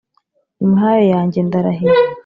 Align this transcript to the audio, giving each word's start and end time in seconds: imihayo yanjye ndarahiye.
imihayo 0.63 1.03
yanjye 1.13 1.39
ndarahiye. 1.47 1.97